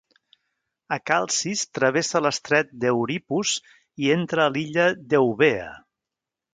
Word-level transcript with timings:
A 0.95 0.97
Calcis 1.09 1.61
travessa 1.79 2.23
l'estret 2.27 2.73
d'Euripus 2.85 3.55
i 4.07 4.13
entra 4.19 4.49
a 4.51 4.57
l'illa 4.57 4.91
d'Eubea. 5.15 5.75